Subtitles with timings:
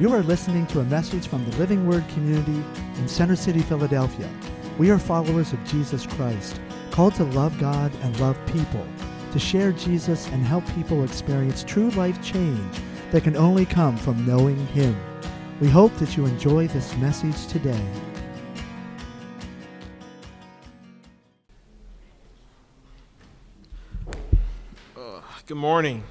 [0.00, 2.64] You are listening to a message from the Living Word community
[2.96, 4.30] in Center City, Philadelphia.
[4.78, 6.58] We are followers of Jesus Christ,
[6.90, 8.86] called to love God and love people,
[9.32, 12.78] to share Jesus and help people experience true life change
[13.10, 14.98] that can only come from knowing Him.
[15.60, 17.84] We hope that you enjoy this message today.
[25.46, 26.04] Good morning.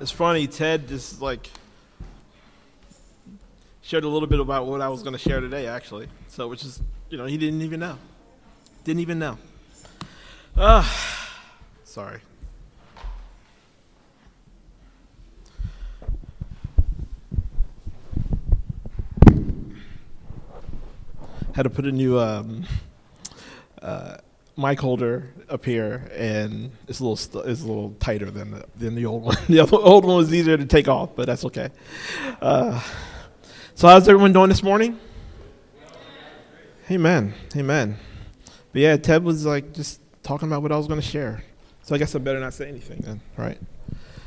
[0.00, 1.50] It's funny, Ted just like
[3.86, 6.08] shared a little bit about what I was going to share today, actually.
[6.26, 7.96] So, which is, you know, he didn't even know.
[8.82, 9.38] Didn't even know.
[10.56, 11.32] Ah,
[11.84, 12.18] sorry.
[21.54, 22.66] Had to put a new um,
[23.80, 24.16] uh,
[24.56, 28.66] mic holder up here, and it's a little st- it's a little tighter than the,
[28.74, 29.36] than the old one.
[29.48, 31.70] the old one was easier to take off, but that's okay.
[32.42, 32.82] Uh,
[33.76, 34.98] so, how's everyone doing this morning?
[36.90, 37.98] Amen, amen.
[38.72, 41.44] But yeah, Ted was like just talking about what I was going to share,
[41.82, 43.58] so I guess I better not say anything then, right?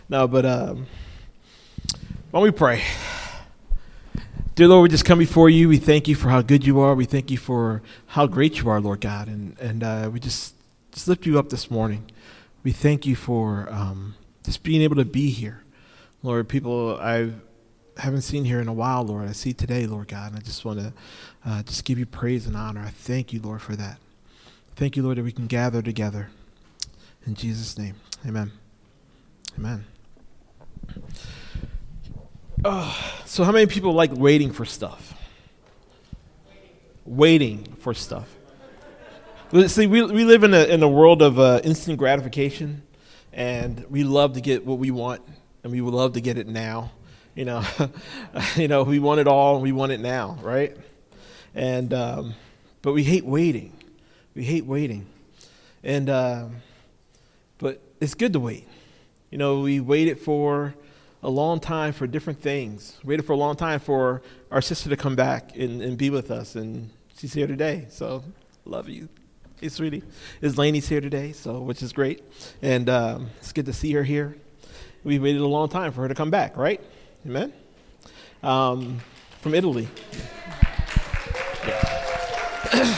[0.08, 0.86] No, but um,
[2.30, 2.84] why don't we pray?
[4.54, 5.68] Dear Lord, we just come before you.
[5.68, 6.94] We thank you for how good you are.
[6.94, 9.28] We thank you for how great you are, Lord God.
[9.28, 10.54] And, and uh, we just,
[10.92, 12.12] just lift you up this morning.
[12.62, 15.64] We thank you for um, just being able to be here.
[16.22, 17.32] Lord, people I
[18.02, 20.32] haven't seen here in a while, Lord, I see today, Lord God.
[20.32, 20.94] And I just want to
[21.46, 22.82] uh, just give you praise and honor.
[22.82, 23.98] I thank you, Lord, for that.
[24.76, 26.30] Thank you, Lord, that we can gather together.
[27.26, 28.52] In Jesus' name, amen.
[29.58, 29.86] Amen.
[33.26, 35.14] So, how many people like waiting for stuff?
[37.06, 38.36] Waiting for stuff.
[39.68, 42.84] See, we, we live in a, in a world of uh, instant gratification,
[43.34, 45.22] and we love to get what we want,
[45.64, 46.92] and we would love to get it now.
[47.36, 47.64] You know,
[48.56, 50.76] you know, we want it all, and we want it now, right?
[51.56, 52.34] And um,
[52.82, 53.74] but we hate waiting.
[54.36, 55.06] We hate waiting,
[55.84, 56.58] and um,
[57.58, 58.68] but it's good to wait.
[59.32, 60.74] You know, we waited for
[61.22, 62.98] a long time for different things.
[63.04, 64.22] Waited for a long time for
[64.52, 67.86] our sister to come back and, and be with us, and she's here today.
[67.90, 68.24] So,
[68.66, 69.10] love you.
[69.60, 70.04] Hey, sweetie.
[70.42, 72.24] Is Lainey's here today, so which is great,
[72.62, 74.38] and um, it's good to see her here.
[75.04, 76.82] We waited a long time for her to come back, right?
[77.26, 77.52] Amen.
[78.42, 79.02] Um,
[79.42, 79.90] from Italy.
[81.68, 82.18] Yeah.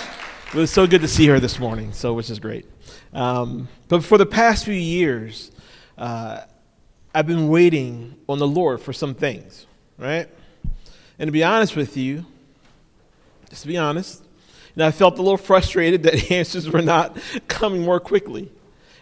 [0.54, 2.68] it was so good to see her this morning, so which is great.
[3.14, 5.52] Um, but for the past few years,
[5.98, 6.42] uh,
[7.16, 9.66] I've been waiting on the Lord for some things,
[9.98, 10.30] right?
[11.18, 12.24] And to be honest with you,
[13.50, 14.24] just to be honest,
[14.78, 17.18] I felt a little frustrated that answers were not
[17.48, 18.52] coming more quickly.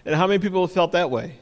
[0.05, 1.35] And how many people have felt that way?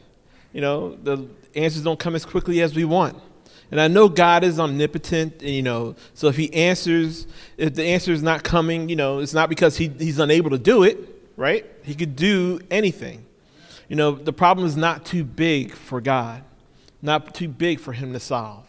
[0.52, 3.22] You know, the answers don't come as quickly as we want.
[3.70, 7.84] And I know God is omnipotent, and, you know, so if He answers, if the
[7.84, 10.98] answer is not coming, you know, it's not because he, He's unable to do it,
[11.36, 11.66] right?
[11.84, 13.26] He could do anything.
[13.90, 16.44] You know, the problem is not too big for God
[17.02, 18.66] not too big for him to solve.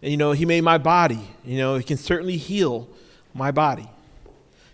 [0.00, 1.20] And, you know, he made my body.
[1.44, 2.88] You know, he can certainly heal
[3.34, 3.88] my body.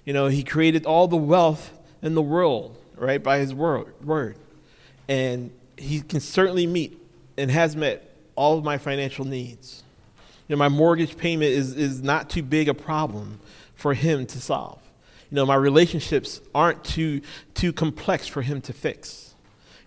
[0.04, 3.94] You know, he created all the wealth in the world, right, by his word.
[4.04, 4.36] word.
[5.06, 6.98] And he can certainly meet
[7.36, 8.07] and has met
[8.38, 9.82] all of my financial needs.
[10.46, 13.40] You know, my mortgage payment is, is not too big a problem
[13.74, 14.80] for him to solve.
[15.30, 17.20] You know, my relationships aren't too,
[17.52, 19.34] too complex for him to fix.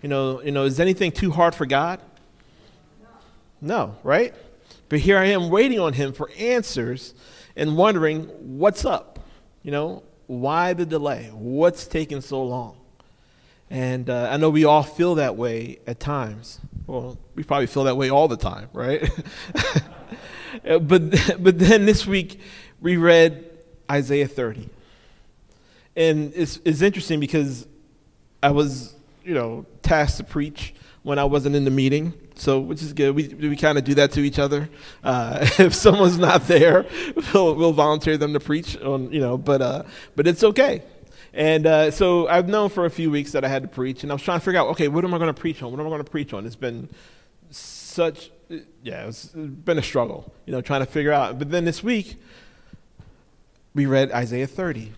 [0.03, 2.01] You know, you know, is anything too hard for God?
[3.61, 4.33] No, right?
[4.89, 7.13] But here I am waiting on him for answers
[7.55, 8.23] and wondering
[8.59, 9.19] what's up.
[9.63, 11.29] You know, why the delay?
[11.33, 12.77] What's taking so long?
[13.69, 16.59] And uh, I know we all feel that way at times.
[16.91, 19.09] Well, we probably feel that way all the time, right?
[20.63, 20.81] but,
[21.39, 22.41] but then this week
[22.81, 23.49] we read
[23.89, 24.67] Isaiah 30.
[25.95, 27.65] And it's, it's interesting because
[28.43, 28.93] I was,
[29.23, 32.11] you know, tasked to preach when I wasn't in the meeting.
[32.35, 33.15] So, which is good.
[33.15, 34.67] We, we kind of do that to each other.
[35.01, 36.85] Uh, if someone's not there,
[37.33, 39.83] we'll, we'll volunteer them to preach on, you know, but, uh,
[40.17, 40.83] but it's okay.
[41.33, 44.11] And uh, so I've known for a few weeks that I had to preach, and
[44.11, 45.71] I was trying to figure out, okay, what am I going to preach on?
[45.71, 46.45] What am I going to preach on?
[46.45, 46.89] It's been
[47.49, 48.31] such,
[48.83, 51.39] yeah, it's been a struggle, you know, trying to figure out.
[51.39, 52.21] But then this week,
[53.73, 54.91] we read Isaiah 30.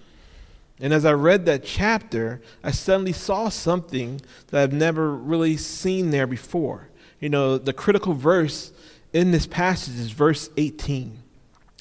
[0.80, 6.10] And as I read that chapter, I suddenly saw something that I've never really seen
[6.10, 6.90] there before.
[7.20, 8.72] You know, the critical verse
[9.14, 11.20] in this passage is verse 18.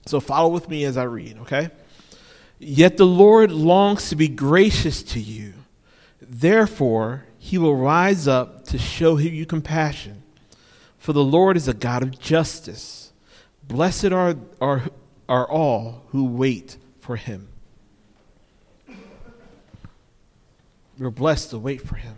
[0.05, 1.71] So follow with me as I read, okay?
[2.65, 5.55] Yet the Lord longs to be gracious to you.
[6.21, 10.23] Therefore, he will rise up to show you compassion.
[10.97, 13.13] For the Lord is a God of justice.
[13.67, 14.83] Blessed are, are,
[15.29, 17.49] are all who wait for him.
[20.97, 22.15] We're blessed to wait for him.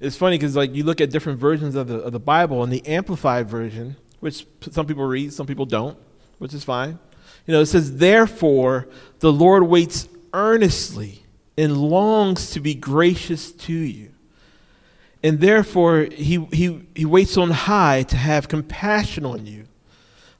[0.00, 2.72] It's funny because like you look at different versions of the, of the Bible, and
[2.72, 5.96] the Amplified version, which some people read, some people don't,
[6.38, 6.98] which is fine.
[7.46, 8.88] You know, it says, Therefore,
[9.20, 11.22] the Lord waits earnestly
[11.56, 14.10] and longs to be gracious to you.
[15.22, 19.64] And therefore, he, he, he waits on high to have compassion on you.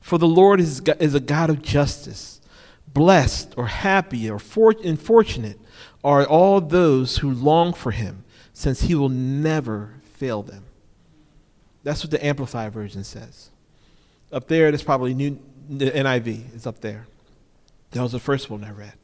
[0.01, 2.41] For the Lord is, is a God of justice.
[2.87, 5.59] Blessed or happy or for, fortunate
[6.05, 10.65] are all those who long for him, since he will never fail them.
[11.83, 13.51] That's what the Amplified Version says.
[14.31, 17.07] Up there, there's probably new, the NIV is up there.
[17.93, 18.95] That was the first one I read.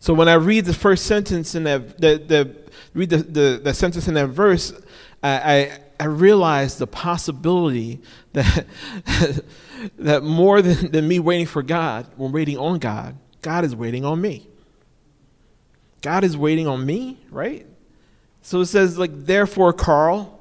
[0.00, 2.56] So when I read the first sentence in that, the, the,
[2.94, 4.72] read the, the, the sentence in that verse,
[5.22, 8.00] I, I, I realize the possibility
[8.32, 9.44] that,
[9.98, 14.04] that more than, than me waiting for God, when waiting on God, God is waiting
[14.04, 14.46] on me.
[16.00, 17.66] God is waiting on me, right?
[18.42, 20.40] So it says, like, therefore, Carl,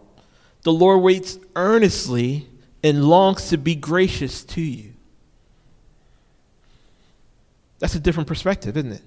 [0.63, 2.47] the Lord waits earnestly
[2.83, 4.93] and longs to be gracious to you.
[7.79, 9.01] That's a different perspective, isn't it?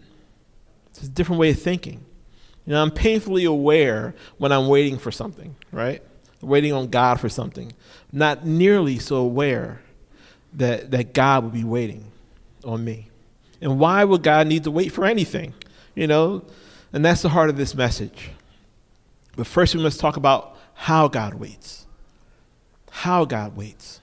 [0.91, 2.05] It's a different way of thinking.
[2.67, 6.03] You know, I'm painfully aware when I'm waiting for something, right?
[6.41, 7.73] Waiting on God for something.
[8.13, 9.81] Not nearly so aware
[10.55, 12.05] that, that God would be waiting
[12.65, 13.09] on me.
[13.61, 15.55] And why would God need to wait for anything?
[15.95, 16.45] You know,
[16.93, 18.31] and that's the heart of this message.
[19.37, 21.87] But first, we must talk about how God waits.
[22.91, 24.01] How God waits.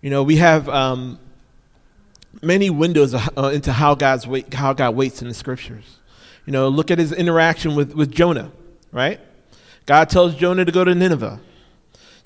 [0.00, 1.18] You know, we have um,
[2.42, 5.98] many windows uh, into how God's wait, how God waits in the scriptures.
[6.46, 8.50] You know, look at his interaction with, with Jonah,
[8.92, 9.20] right?
[9.86, 11.40] God tells Jonah to go to Nineveh.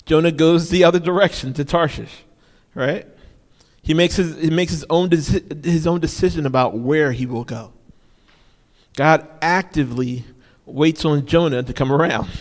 [0.05, 2.23] Jonah goes the other direction to Tarshish,
[2.73, 3.07] right?
[3.81, 7.71] He makes his, he makes his, own, his own decision about where he will go.
[8.95, 10.25] God actively
[10.65, 12.29] waits on Jonah to come around.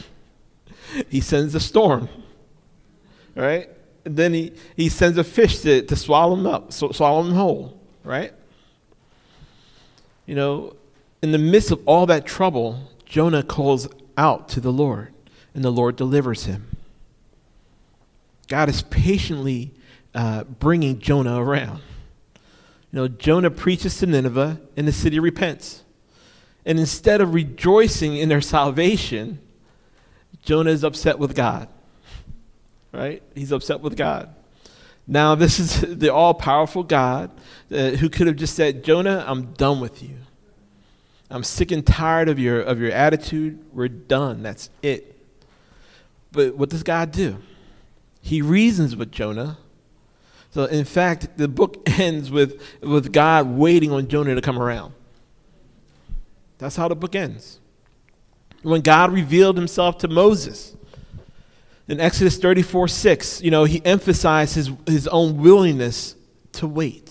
[1.08, 2.08] He sends a storm,
[3.34, 3.68] right?
[4.04, 7.80] Then he, he sends a fish to, to swallow him up, so, swallow him whole,
[8.04, 8.32] right?
[10.26, 10.76] You know,
[11.22, 15.12] in the midst of all that trouble, Jonah calls out to the Lord,
[15.54, 16.76] and the Lord delivers him.
[18.46, 19.72] God is patiently
[20.14, 21.80] uh, bringing Jonah around.
[22.92, 25.82] You know, Jonah preaches to Nineveh, and the city repents.
[26.66, 29.40] And instead of rejoicing in their salvation,
[30.42, 31.68] Jonah is upset with God
[32.94, 33.22] right?
[33.34, 34.34] He's upset with God.
[35.06, 37.30] Now, this is the all powerful God
[37.70, 40.16] uh, who could have just said, Jonah, I'm done with you.
[41.30, 43.58] I'm sick and tired of your, of your attitude.
[43.72, 44.42] We're done.
[44.42, 45.18] That's it.
[46.32, 47.38] But what does God do?
[48.20, 49.58] He reasons with Jonah.
[50.50, 54.94] So, in fact, the book ends with, with God waiting on Jonah to come around.
[56.58, 57.58] That's how the book ends.
[58.62, 60.76] When God revealed himself to Moses,
[61.88, 66.16] in Exodus 34 6, you know, he emphasized his, his own willingness
[66.52, 67.10] to wait.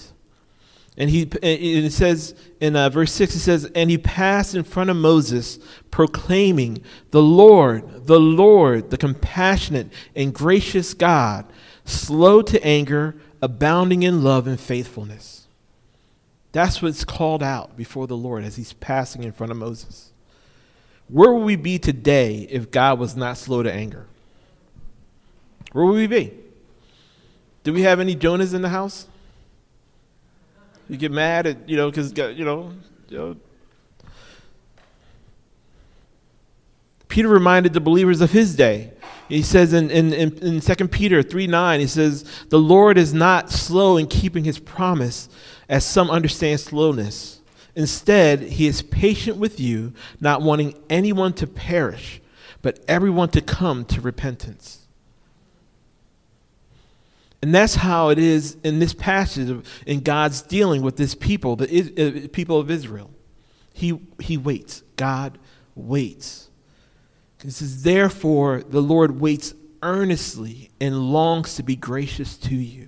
[0.96, 4.64] And he and it says in uh, verse 6, it says, And he passed in
[4.64, 5.58] front of Moses,
[5.90, 11.46] proclaiming, The Lord, the Lord, the compassionate and gracious God,
[11.84, 15.48] slow to anger, abounding in love and faithfulness.
[16.52, 20.12] That's what's called out before the Lord as he's passing in front of Moses.
[21.08, 24.06] Where would we be today if God was not slow to anger?
[25.74, 26.34] Where would we be?
[27.64, 29.08] Do we have any Jonahs in the house?
[30.88, 32.74] You get mad at, you know, because, you know,
[33.10, 33.36] you know.
[37.08, 38.92] Peter reminded the believers of his day.
[39.30, 43.14] He says in, in, in, in 2 Peter 3 9, he says, The Lord is
[43.14, 45.30] not slow in keeping his promise,
[45.70, 47.40] as some understand slowness.
[47.76, 52.22] Instead, he is patient with you, not wanting anyone to perish,
[52.62, 54.83] but everyone to come to repentance.
[57.44, 62.26] And that's how it is in this passage in God's dealing with this people, the
[62.26, 63.12] uh, people of Israel.
[63.74, 64.82] He, he waits.
[64.96, 65.38] God
[65.76, 66.50] waits.
[67.44, 72.88] It says, Therefore, the Lord waits earnestly and longs to be gracious to you.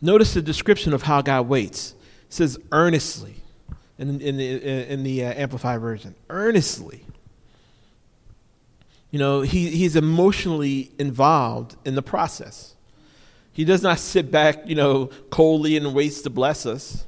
[0.00, 1.94] Notice the description of how God waits.
[2.28, 3.34] It says earnestly
[3.98, 6.14] in, in the, in the uh, Amplified Version.
[6.30, 7.04] Earnestly.
[9.10, 12.72] You know, he, he's emotionally involved in the process.
[13.56, 17.06] He does not sit back, you know, coldly and waits to bless us.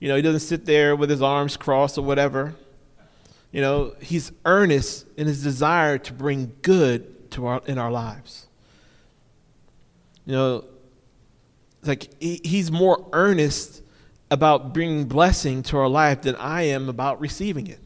[0.00, 2.56] You know, he doesn't sit there with his arms crossed or whatever.
[3.52, 8.48] You know, he's earnest in his desire to bring good to our in our lives.
[10.26, 10.64] You know,
[11.84, 13.80] like he, he's more earnest
[14.32, 17.78] about bringing blessing to our life than I am about receiving it.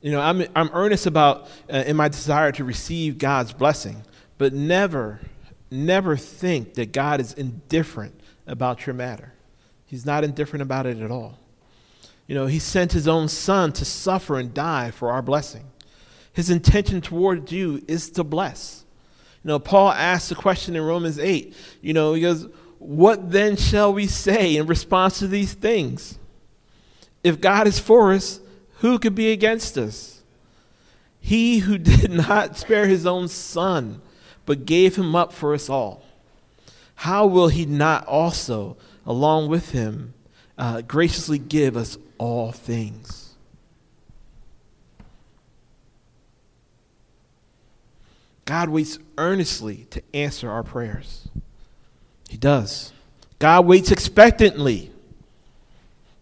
[0.00, 4.02] You know, I'm, I'm earnest about uh, in my desire to receive God's blessing,
[4.38, 5.20] but never,
[5.70, 9.34] never think that God is indifferent about your matter.
[9.84, 11.38] He's not indifferent about it at all.
[12.26, 15.64] You know, He sent His own Son to suffer and die for our blessing.
[16.32, 18.84] His intention toward you is to bless.
[19.42, 21.54] You know, Paul asks a question in Romans 8.
[21.82, 22.46] You know, he goes,
[22.78, 26.18] What then shall we say in response to these things?
[27.24, 28.40] If God is for us,
[28.80, 30.22] who could be against us?
[31.20, 34.00] He who did not spare his own son,
[34.46, 36.02] but gave him up for us all,
[36.96, 40.12] how will he not also, along with him,
[40.58, 43.34] uh, graciously give us all things?
[48.44, 51.28] God waits earnestly to answer our prayers.
[52.28, 52.92] He does.
[53.38, 54.90] God waits expectantly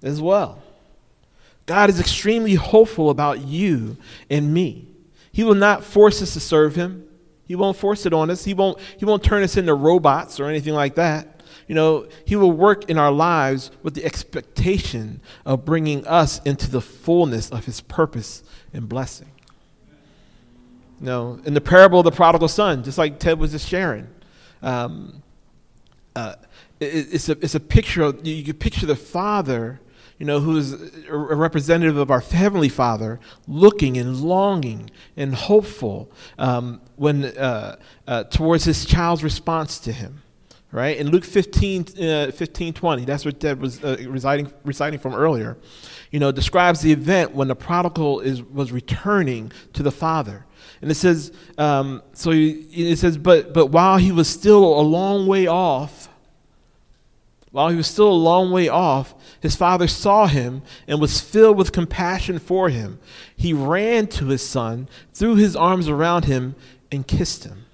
[0.03, 0.63] as well.
[1.69, 3.99] God is extremely hopeful about you
[4.31, 4.89] and me.
[5.31, 7.07] He will not force us to serve him.
[7.45, 8.43] He won't force it on us.
[8.43, 11.43] He won't, he won't turn us into robots or anything like that.
[11.67, 16.71] You know, he will work in our lives with the expectation of bringing us into
[16.71, 19.31] the fullness of his purpose and blessing.
[21.01, 24.09] You know, in the parable of the prodigal son, just like Ted was just sharing,
[24.63, 25.23] um,
[26.17, 26.37] uh,
[26.81, 29.81] it, it's, a, it's a picture of, you can picture the father
[30.19, 30.73] you know, who is
[31.09, 38.25] a representative of our Heavenly Father, looking and longing and hopeful um, when, uh, uh,
[38.25, 40.23] towards his child's response to him.
[40.71, 40.99] Right?
[40.99, 45.57] In Luke 15, uh, 15 20, that's what Ted was uh, reciting, reciting from earlier,
[46.11, 50.45] you know, describes the event when the prodigal is, was returning to the Father.
[50.83, 54.83] And it says, um, so he, it says, but, but while he was still a
[54.83, 55.98] long way off,
[57.51, 61.57] while he was still a long way off, his father saw him and was filled
[61.57, 62.99] with compassion for him.
[63.37, 66.55] He ran to his son, threw his arms around him,
[66.91, 67.65] and kissed him.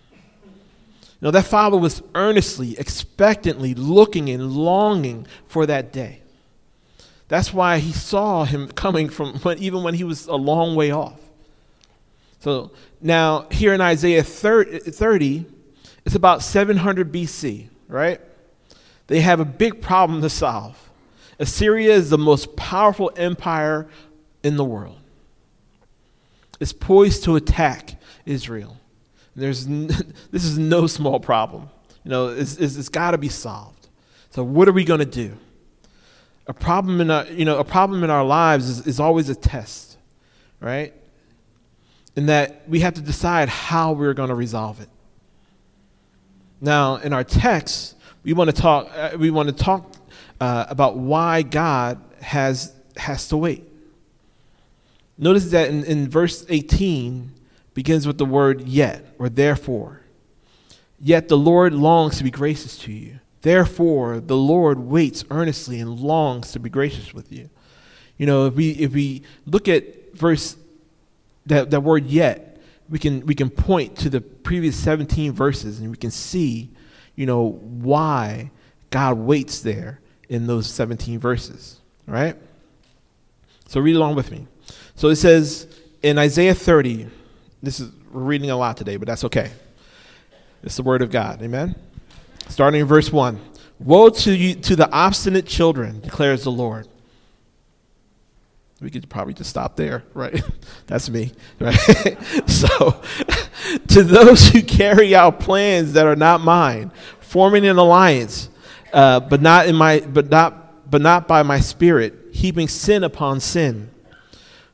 [1.24, 6.20] Know, that father was earnestly, expectantly looking and longing for that day.
[7.28, 10.90] That's why he saw him coming from when, even when he was a long way
[10.90, 11.18] off.
[12.40, 15.46] So now, here in Isaiah 30,
[16.04, 18.20] it's about 700 BC, right?
[19.06, 20.90] They have a big problem to solve.
[21.38, 23.88] Assyria is the most powerful empire
[24.42, 24.98] in the world.
[26.60, 28.76] It's poised to attack Israel.
[29.34, 29.86] There's n-
[30.30, 31.68] this is no small problem.
[32.04, 33.88] You know, it's, it's, it's got to be solved.
[34.30, 35.36] So what are we going to do?
[36.46, 39.34] A problem in our, you know, a problem in our lives is, is always a
[39.34, 39.96] test,
[40.60, 40.92] right?
[42.16, 44.88] In that we have to decide how we're going to resolve it.
[46.60, 49.92] Now, in our text, we want to talk, uh, we want to talk
[50.40, 53.68] uh, about why God has, has to wait.
[55.16, 57.30] Notice that in, in verse 18
[57.74, 60.00] begins with the word yet or therefore.
[60.98, 63.20] Yet the Lord longs to be gracious to you.
[63.42, 67.50] Therefore, the Lord waits earnestly and longs to be gracious with you.
[68.16, 70.56] You know, if we if we look at verse
[71.46, 75.90] that, that word yet, we can we can point to the previous 17 verses and
[75.90, 76.70] we can see
[77.16, 78.50] you know, why
[78.90, 82.36] God waits there in those 17 verses, right?
[83.68, 84.46] So read along with me.
[84.94, 85.66] So it says
[86.02, 87.08] in Isaiah 30,
[87.62, 89.50] this is, we're reading a lot today, but that's okay.
[90.62, 91.74] It's the word of God, amen?
[92.48, 93.40] Starting in verse 1.
[93.80, 96.88] Woe to you, to the obstinate children, declares the Lord.
[98.84, 100.42] We could probably just stop there, right?
[100.86, 101.74] That's me, right?
[102.46, 103.00] so,
[103.88, 108.50] to those who carry out plans that are not mine, forming an alliance,
[108.92, 113.40] uh, but not in my, but not, but not by my spirit, heaping sin upon
[113.40, 113.90] sin,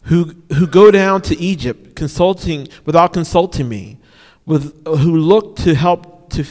[0.02, 3.96] who who go down to Egypt, consulting without consulting me,
[4.44, 6.42] with who look to help to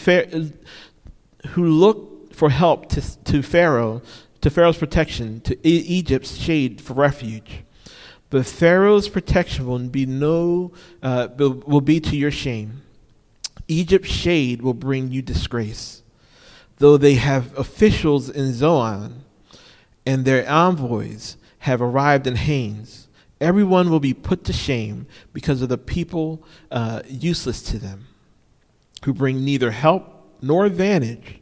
[1.49, 4.01] who look for help to to Pharaoh,
[4.41, 7.63] to Pharaoh's protection, to e- Egypt's shade for refuge.
[8.29, 12.83] But Pharaoh's protection will be no uh, will be to your shame.
[13.67, 16.03] Egypt's shade will bring you disgrace.
[16.77, 19.23] Though they have officials in Zoan,
[20.05, 23.07] and their envoys have arrived in Hanes,
[23.41, 28.07] everyone will be put to shame because of the people uh, useless to them,
[29.03, 31.41] who bring neither help nor advantage,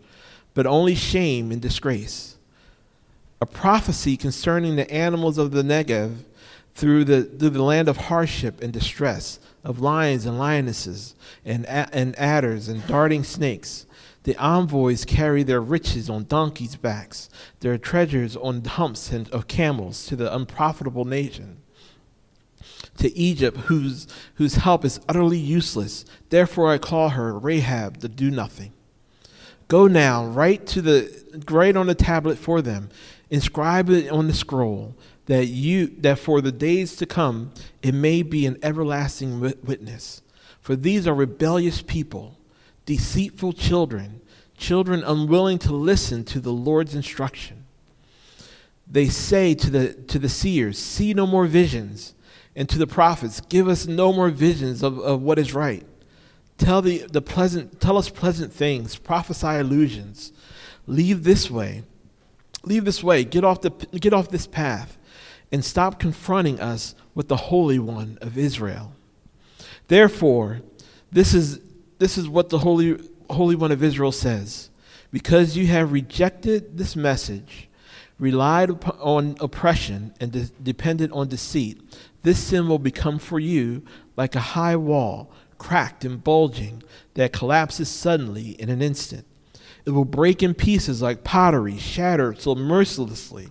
[0.54, 2.37] but only shame and disgrace.
[3.40, 6.24] A prophecy concerning the animals of the Negev
[6.74, 11.16] through the, through the land of hardship and distress, of lions and lionesses,
[11.46, 13.86] and, and adders and darting snakes.
[14.24, 17.30] The envoys carry their riches on donkeys' backs,
[17.62, 21.58] their treasures on humps of camels to the unprofitable nation.
[22.98, 26.06] To Egypt, whose, whose help is utterly useless.
[26.30, 28.74] Therefore I call her Rahab, the do nothing.
[29.68, 32.90] Go now, write to the write on the tablet for them,
[33.30, 38.22] inscribe it on the scroll, that you that for the days to come it may
[38.22, 40.22] be an everlasting witness.
[40.62, 42.38] For these are rebellious people,
[42.86, 44.22] deceitful children,
[44.58, 47.66] children unwilling to listen to the Lord's instruction.
[48.90, 52.16] They say to the to the seers, See no more visions,
[52.56, 55.86] and to the prophets, Give us no more visions of, of what is right.
[56.58, 60.32] Tell the, the pleasant tell us pleasant things, prophesy illusions.
[60.88, 61.84] Leave this way.
[62.64, 63.24] Leave this way.
[63.24, 64.98] Get off the get off this path
[65.52, 68.94] and stop confronting us with the Holy One of Israel.
[69.88, 70.62] Therefore,
[71.12, 71.60] this is
[72.00, 73.00] this is what the Holy
[73.30, 74.70] Holy One of Israel says.
[75.10, 77.70] Because you have rejected this message,
[78.20, 81.82] relied on oppression, and de- depended on deceit,
[82.24, 83.84] this sin will become for you
[84.18, 86.84] like a high wall cracked and bulging,
[87.16, 89.26] that collapses suddenly in an instant.
[89.88, 93.48] It will break in pieces like pottery, shattered so mercilessly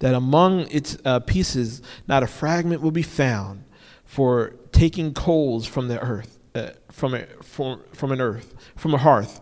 [0.00, 3.64] that among its uh, pieces not a fragment will be found
[4.04, 8.98] for taking coals from the earth, uh, from, a, from, from an earth, from a
[8.98, 9.40] hearth,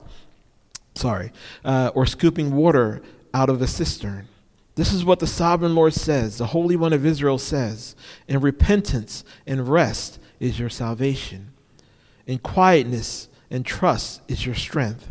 [0.95, 1.33] sorry,
[1.65, 3.03] uh, or scooping water
[3.35, 4.29] out of a cistern.
[4.77, 7.97] This is what the sovereign Lord says, the Holy One of Israel says,
[8.29, 11.55] and repentance and rest is your salvation
[12.25, 15.09] and quietness and trust is your strength.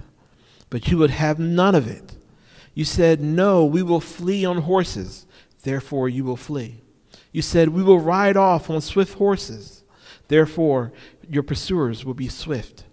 [0.75, 2.17] But you would have none of it.
[2.73, 5.25] You said, No, we will flee on horses,
[5.63, 6.81] therefore you will flee.
[7.31, 9.85] You said, We will ride off on swift horses,
[10.27, 10.91] therefore
[11.29, 12.83] your pursuers will be swift.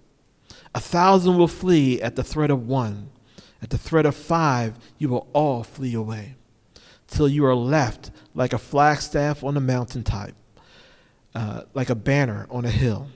[0.76, 3.10] A thousand will flee at the threat of one.
[3.60, 6.36] At the threat of five, you will all flee away,
[7.08, 10.30] till you are left like a flagstaff on a mountaintop,
[11.34, 13.08] uh, like a banner on a hill.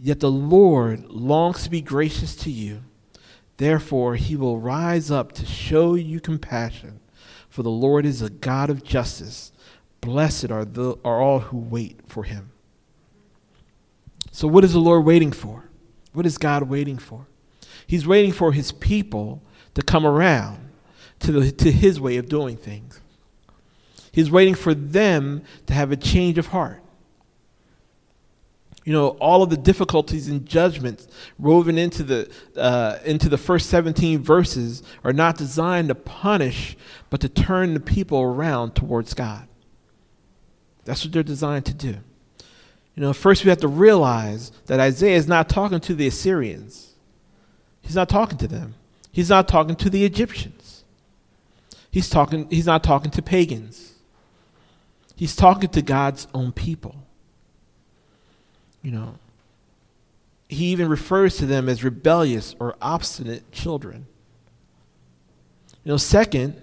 [0.00, 2.80] Yet the Lord longs to be gracious to you.
[3.56, 7.00] Therefore, he will rise up to show you compassion.
[7.48, 9.52] For the Lord is a God of justice.
[10.00, 12.50] Blessed are, the, are all who wait for him.
[14.32, 15.64] So, what is the Lord waiting for?
[16.12, 17.26] What is God waiting for?
[17.86, 19.42] He's waiting for his people
[19.74, 20.70] to come around
[21.20, 23.00] to, the, to his way of doing things.
[24.10, 26.83] He's waiting for them to have a change of heart
[28.84, 33.70] you know all of the difficulties and judgments woven into the uh, into the first
[33.70, 36.76] 17 verses are not designed to punish
[37.10, 39.48] but to turn the people around towards god.
[40.84, 41.96] That's what they're designed to do.
[42.94, 46.92] You know first we have to realize that isaiah is not talking to the assyrians.
[47.80, 48.74] He's not talking to them.
[49.10, 50.84] He's not talking to the egyptians.
[51.90, 53.94] He's talking he's not talking to pagans.
[55.16, 57.03] He's talking to god's own people
[58.84, 59.14] you know,
[60.48, 64.06] he even refers to them as rebellious or obstinate children.
[65.82, 66.62] You know, second,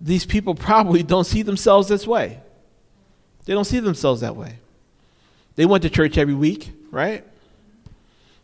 [0.00, 2.40] these people probably don't see themselves this way.
[3.46, 4.58] They don't see themselves that way.
[5.54, 7.24] They went to church every week, right?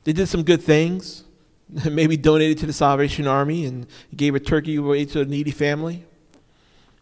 [0.05, 1.25] They did some good things.
[1.91, 6.05] Maybe donated to the Salvation Army and gave a turkey away to a needy family.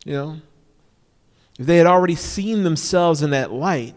[0.05, 0.37] You know,
[1.59, 3.95] if they had already seen themselves in that light,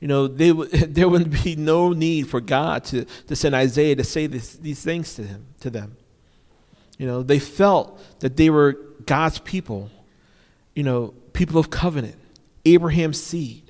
[0.00, 3.96] you know, they w- there would be no need for God to, to send Isaiah
[3.96, 5.96] to say this, these things to him, to them.
[6.98, 9.90] You know, they felt that they were God's people,
[10.74, 12.16] you know, people of covenant,
[12.64, 13.64] Abraham's seed.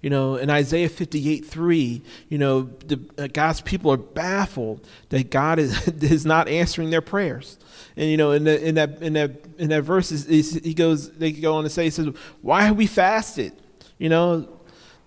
[0.00, 5.28] You know, in Isaiah 58 3, you know, the, uh, God's people are baffled that
[5.28, 7.58] God is, is not answering their prayers.
[7.96, 11.32] And, you know, in, the, in, that, in, that, in that verse, he goes, they
[11.32, 12.08] go on to say, he says,
[12.42, 13.52] Why have we fasted?
[13.98, 14.48] You know,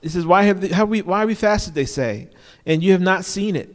[0.01, 2.29] he says, why have, have we, why we fasted, they say,
[2.65, 3.69] and you have not seen it?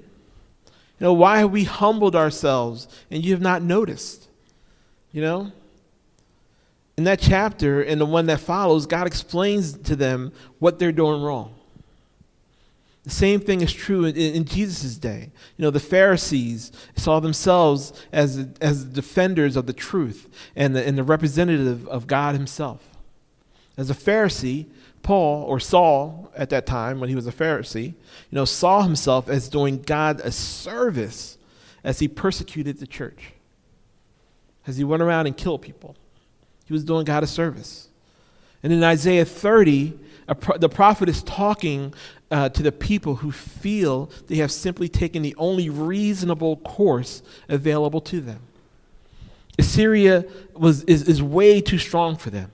[0.98, 4.28] You know, why have we humbled ourselves and you have not noticed?
[5.12, 5.52] You know?
[6.96, 11.22] In that chapter and the one that follows, God explains to them what they're doing
[11.22, 11.54] wrong.
[13.04, 15.30] The same thing is true in, in Jesus' day.
[15.56, 20.98] You know, the Pharisees saw themselves as, as defenders of the truth and the, and
[20.98, 22.82] the representative of God Himself.
[23.76, 24.66] As a Pharisee,
[25.06, 27.94] Paul or Saul at that time when he was a Pharisee, you
[28.32, 31.38] know, saw himself as doing God a service
[31.84, 33.32] as he persecuted the church.
[34.66, 35.94] As he went around and killed people.
[36.64, 37.88] He was doing God a service.
[38.64, 39.96] And in Isaiah 30,
[40.40, 41.94] pro- the prophet is talking
[42.32, 48.00] uh, to the people who feel they have simply taken the only reasonable course available
[48.00, 48.40] to them.
[49.56, 52.50] Assyria was, is, is way too strong for them.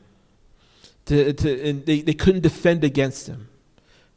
[1.06, 3.48] To, to, and they, they couldn't defend against them.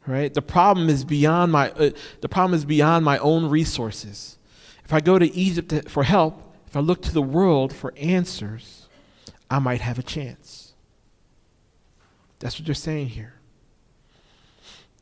[0.06, 0.32] Right?
[0.32, 4.38] The problem is beyond my, uh, the problem is beyond my own resources.
[4.84, 7.92] If I go to Egypt to, for help, if I look to the world for
[7.96, 8.86] answers,
[9.50, 10.74] I might have a chance.
[12.38, 13.34] That's what they're saying here.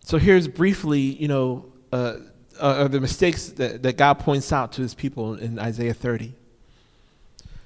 [0.05, 2.17] So here's briefly, you know, uh,
[2.61, 6.35] uh, the mistakes that, that God points out to his people in Isaiah 30.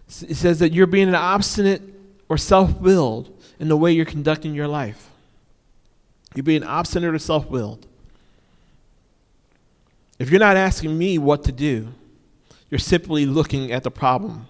[0.07, 1.83] It says that you're being an obstinate
[2.29, 5.11] or self willed in the way you're conducting your life.
[6.35, 7.87] You're being obstinate or self willed.
[10.19, 11.89] If you're not asking me what to do,
[12.71, 14.47] you're simply looking at the problem,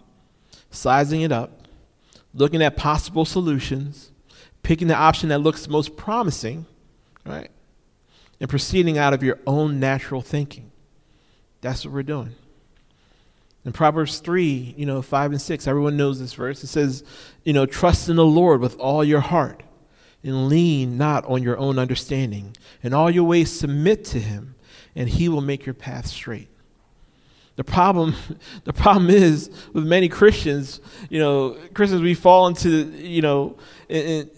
[0.71, 1.69] sizing it up,
[2.35, 4.11] looking at possible solutions,
[4.63, 6.67] picking the option that looks most promising,
[7.25, 7.51] right?
[8.41, 10.71] And proceeding out of your own natural thinking.
[11.61, 12.35] That's what we're doing.
[13.69, 16.65] In Proverbs 3, you know, 5 and 6, everyone knows this verse.
[16.65, 17.05] It says,
[17.45, 19.63] you know, trust in the Lord with all your heart
[20.23, 22.57] and lean not on your own understanding.
[22.83, 24.55] In all your ways submit to him,
[24.97, 26.49] and he will make your path straight.
[27.57, 28.15] The problem,
[28.65, 33.59] the problem is with many Christians, you know, Christians, we fall into, you know,
[33.91, 34.31] in,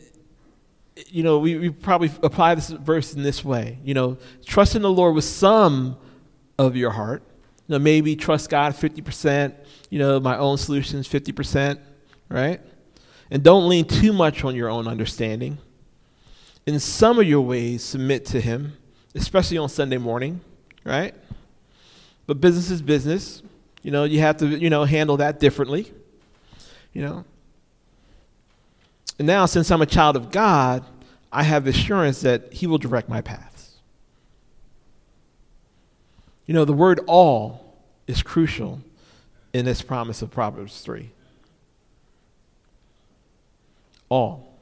[1.06, 3.78] you know, we, we probably apply this verse in this way.
[3.84, 5.98] You know, trust in the Lord with some
[6.58, 7.22] of your heart.
[7.70, 9.54] Know, maybe trust God 50%,
[9.90, 11.78] you know, my own solutions 50%,
[12.28, 12.60] right?
[13.30, 15.58] And don't lean too much on your own understanding.
[16.66, 18.76] In some of your ways, submit to Him,
[19.14, 20.40] especially on Sunday morning,
[20.84, 21.14] right?
[22.26, 23.42] But business is business.
[23.82, 25.92] You know, you have to, you know, handle that differently.
[26.92, 27.24] You know,
[29.20, 30.82] and now, since I'm a child of God,
[31.30, 33.49] I have assurance that He will direct my paths.
[36.50, 37.76] You know, the word all
[38.08, 38.80] is crucial
[39.52, 41.08] in this promise of Proverbs 3.
[44.08, 44.58] All.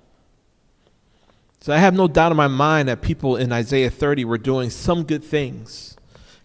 [1.62, 4.68] So I have no doubt in my mind that people in Isaiah 30 were doing
[4.68, 5.96] some good things.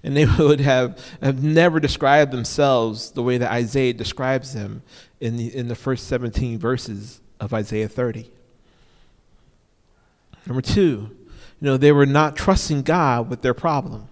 [0.02, 4.82] And they would have, have never described themselves the way that Isaiah describes them
[5.20, 8.32] in the, in the first 17 verses of Isaiah 30.
[10.46, 11.10] Number two,
[11.60, 14.08] you know, they were not trusting God with their problem.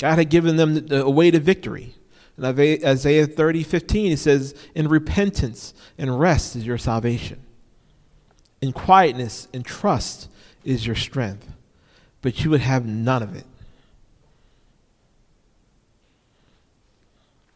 [0.00, 1.94] God had given them a way to victory.
[2.38, 7.42] In Isaiah 30, 15, it says, In repentance and rest is your salvation.
[8.62, 10.30] In quietness and trust
[10.64, 11.46] is your strength.
[12.22, 13.44] But you would have none of it.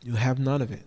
[0.03, 0.83] You have none of it.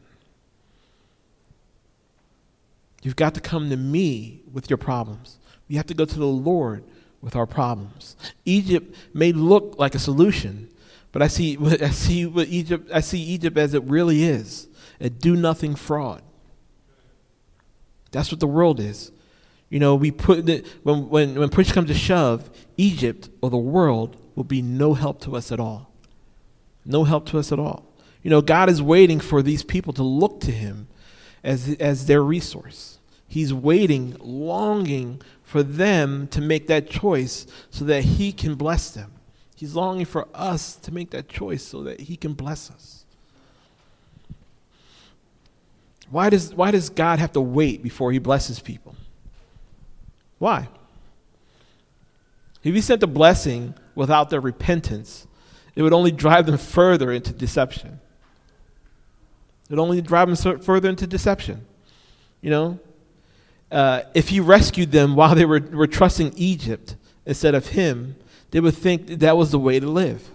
[3.02, 5.40] You've got to come to me with your problems.
[5.68, 6.84] We have to go to the Lord
[7.20, 8.16] with our problems.
[8.46, 10.70] Egypt may look like a solution,
[11.18, 14.68] but I see, I see what Egypt, I see Egypt as it really is
[15.00, 16.22] a do nothing fraud.
[18.12, 19.12] That's what the world is.
[19.72, 23.58] You know, we put it, when, when, when push comes to shove, Egypt or the
[23.58, 25.92] world will be no help to us at all.
[26.86, 27.92] No help to us at all.
[28.22, 30.88] You know, God is waiting for these people to look to Him
[31.44, 33.00] as, as their resource.
[33.28, 39.14] He's waiting, longing for them to make that choice so that He can bless them.
[39.58, 43.06] He's longing for us to make that choice so that He can bless us.
[46.12, 48.96] Why does, why does God have to wait before He blesses people?
[50.38, 50.70] Why?
[52.64, 55.26] If He sent a blessing without their repentance,
[55.76, 58.00] it would only drive them further into deception.
[59.70, 61.66] It would only drive them further into deception.
[62.42, 62.80] You know,
[63.72, 68.16] uh, if he rescued them while they were, were trusting Egypt instead of him,
[68.52, 70.28] they would think that, that was the way to live.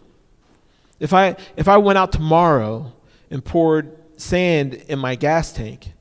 [1.00, 2.92] If I, if I went out tomorrow
[3.30, 5.92] and poured sand in my gas tank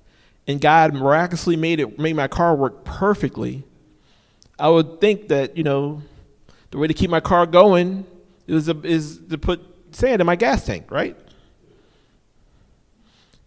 [0.48, 3.64] and God miraculously made it made my car work perfectly,
[4.60, 6.04] I would think that, you know,
[6.70, 8.06] the way to keep my car going
[8.48, 9.62] is, a, is to put
[9.96, 11.18] sand in my gas tank, right?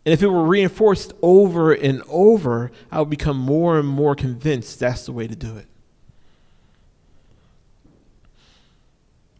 [0.05, 4.81] And if it were reinforced over and over, I would become more and more convinced
[4.81, 5.67] that's the way to do it.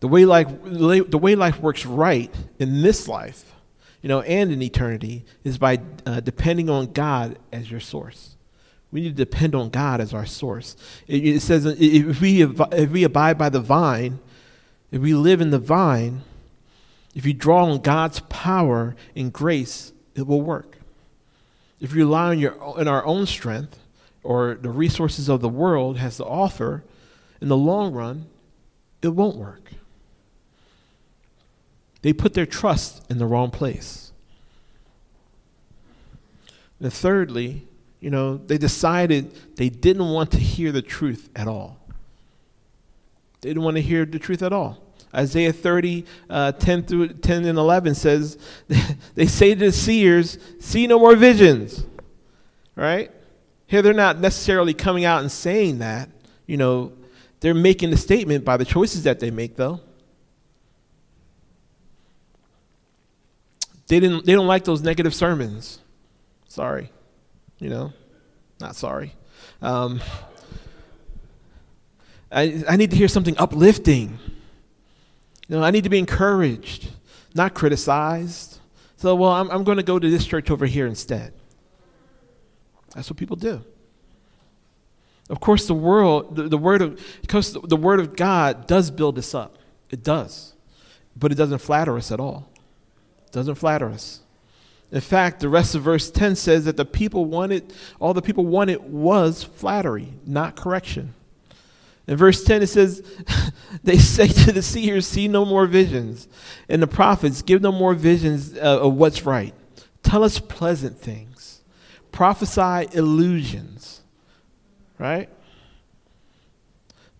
[0.01, 3.55] The way life, the way life works right in this life,
[4.03, 8.37] you know, and in eternity, is by uh, depending on God as your source.
[8.93, 10.77] We need to depend on God as our source.
[11.09, 14.21] It, it says if we, if we abide by the vine,
[14.93, 16.23] if we live in the vine,
[17.15, 20.79] if you draw on God's power and grace, it will work.
[21.81, 23.79] If you rely on, your, on our own strength,
[24.23, 26.85] or the resources of the world has to offer,
[27.41, 28.27] in the long run,
[29.03, 29.73] it won't work.
[32.05, 34.13] They put their trust in the wrong place.
[36.79, 37.67] And thirdly,
[37.99, 41.79] you know, they decided they didn't want to hear the truth at all.
[43.41, 44.83] They didn't want to hear the truth at all.
[45.15, 48.37] Isaiah 30, uh, 10 through 10 and 11 says,
[49.15, 51.87] they say to the seers, see no more visions.
[52.77, 53.11] Right?
[53.67, 56.11] Here they're not necessarily coming out and saying that.
[56.47, 56.93] You know,
[57.41, 59.81] they're making the statement by the choices that they make, though.
[63.95, 64.27] They didn't.
[64.27, 65.79] They don't like those negative sermons.
[66.49, 66.91] Sorry,
[67.61, 67.93] you know,
[68.61, 69.15] not sorry.
[69.63, 70.01] Um,
[72.33, 74.19] I I need to hear something uplifting.
[75.47, 76.89] You know, I need to be encouraged,
[77.37, 78.59] not criticized.
[78.97, 81.33] So, well, I'm, I'm going to go to this church over here instead.
[82.97, 83.63] That's what people do.
[85.31, 89.19] Of course, the world, the, the word of, because the word of God does build
[89.19, 89.57] us up.
[89.91, 90.55] It does,
[91.15, 92.51] but it doesn't flatter us at all.
[93.35, 94.21] Doesn't flatter us.
[94.93, 98.47] In fact, the rest of verse 10 says that the people wanted, all the people
[98.47, 101.15] wanted was flattery, not correction.
[102.07, 103.03] In verse 10, it says,
[103.83, 106.29] They say to the seers, See no more visions.
[106.69, 109.53] And the prophets, Give no more visions uh, of what's right.
[110.05, 111.63] Tell us pleasant things.
[112.13, 114.03] Prophesy illusions.
[114.97, 115.29] Right?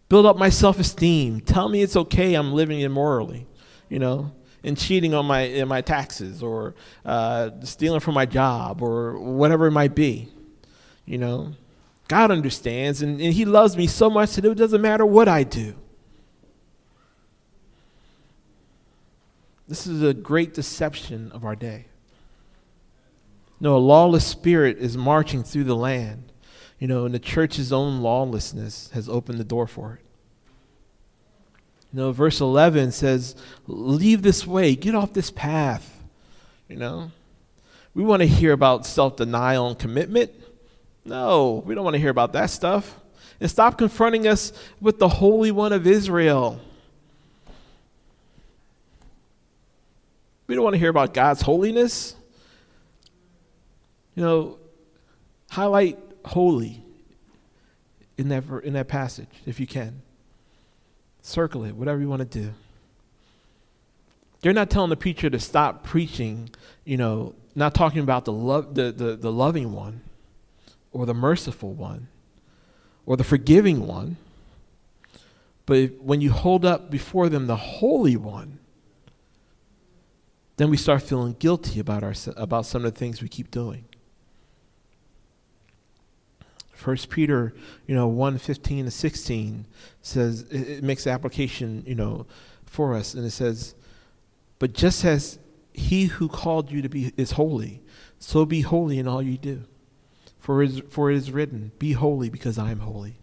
[0.09, 1.41] Build up my self esteem.
[1.41, 3.49] Tell me it's okay I'm living immorally,
[3.89, 4.31] you know,
[4.65, 6.75] and cheating on my, in my taxes or
[7.05, 10.29] uh, stealing from my job or whatever it might be,
[11.05, 11.53] you know.
[12.09, 15.43] God understands, and, and He loves me so much that it doesn't matter what I
[15.45, 15.75] do.
[19.69, 21.87] This is a great deception of our day.
[23.61, 26.33] No, a lawless spirit is marching through the land,
[26.79, 30.04] you know, and the church's own lawlessness has opened the door for it.
[31.95, 33.37] You know, verse 11 says,
[33.69, 36.03] Leave this way, get off this path.
[36.69, 37.13] You know,
[37.95, 40.33] we want to hear about self denial and commitment.
[41.05, 42.99] No, we don't want to hear about that stuff.
[43.41, 46.61] And stop confronting us with the Holy One of Israel.
[50.49, 52.17] We don't want to hear about God's holiness.
[54.17, 54.59] You know,
[55.49, 56.83] highlight holy
[58.19, 60.03] in that, in that passage if you can.
[61.27, 62.53] Circle it, whatever you want to do.
[64.43, 66.51] They're not telling the preacher to stop preaching,
[66.85, 70.03] you know, not talking about the, love, the, the, the loving one
[70.93, 72.09] or the merciful one
[73.07, 74.19] or the forgiving one.
[75.65, 78.59] But when you hold up before them the Holy One,
[80.59, 83.87] then we start feeling guilty about, our, about some of the things we keep doing.
[86.75, 87.55] First Peter,
[87.87, 89.67] you know, 1, 15 to 16
[90.03, 92.27] says, it, it makes application, you know,
[92.67, 93.15] for us.
[93.15, 93.75] And it says,
[94.59, 95.39] but just as
[95.73, 97.81] he who called you to be is holy,
[98.19, 99.63] so be holy in all you do.
[100.39, 103.15] For it, is, for it is written, Be holy because I am holy.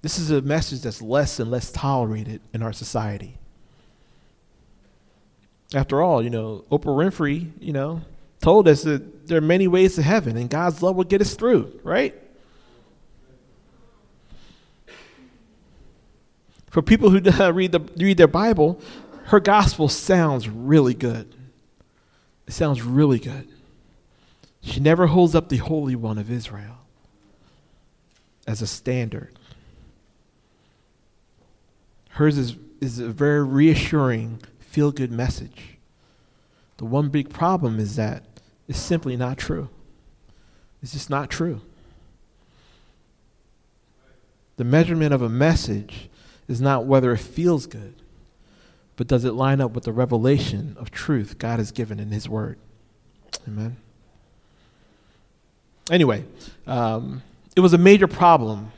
[0.00, 3.38] This is a message that's less and less tolerated in our society.
[5.74, 8.02] After all, you know, Oprah Winfrey, you know,
[8.42, 11.34] told us that there are many ways to heaven and God's love will get us
[11.34, 12.14] through, right?
[16.68, 17.20] For people who
[17.52, 18.80] read, the, read their Bible,
[19.26, 21.34] her gospel sounds really good.
[22.46, 23.48] It sounds really good.
[24.60, 26.78] She never holds up the Holy One of Israel
[28.46, 29.38] as a standard.
[32.10, 35.78] Hers is, is a very reassuring, feel good message.
[36.78, 38.24] The one big problem is that
[38.68, 39.68] it's simply not true.
[40.82, 41.60] It's just not true.
[44.56, 46.08] The measurement of a message
[46.48, 47.94] is not whether it feels good,
[48.96, 52.28] but does it line up with the revelation of truth God has given in His
[52.28, 52.58] Word?
[53.48, 53.76] Amen.
[55.90, 56.24] Anyway,
[56.66, 57.22] um,
[57.56, 58.70] it was a major problem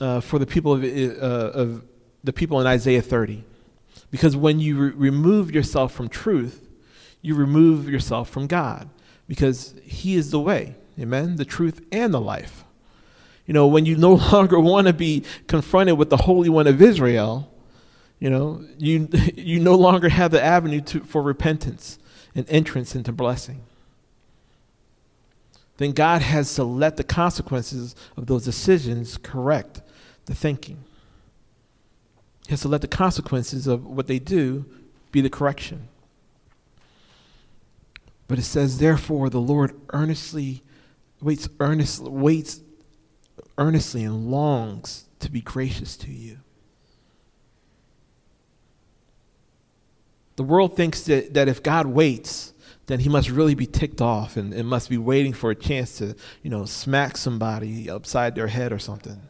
[0.00, 1.82] uh, for the people of, uh, of,
[2.22, 3.44] the people in Isaiah 30,
[4.10, 6.65] because when you re- remove yourself from truth,
[7.26, 8.88] you remove yourself from God,
[9.28, 12.64] because He is the way, amen, the truth and the life.
[13.46, 16.80] You know, when you no longer want to be confronted with the Holy One of
[16.80, 17.52] Israel,
[18.18, 21.98] you know, you you no longer have the avenue to, for repentance
[22.34, 23.62] and entrance into blessing
[25.78, 29.82] then God has to let the consequences of those decisions correct
[30.24, 30.84] the thinking.
[32.46, 34.64] He has to let the consequences of what they do
[35.12, 35.88] be the correction.
[38.28, 40.62] But it says, therefore, the Lord earnestly
[41.20, 42.60] waits earnestly, waits
[43.58, 46.38] earnestly and longs to be gracious to you.
[50.36, 52.52] The world thinks that, that if God waits,
[52.86, 55.98] then he must really be ticked off and, and must be waiting for a chance
[55.98, 59.20] to, you know, smack somebody upside their head or something.